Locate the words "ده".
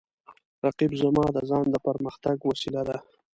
2.89-2.97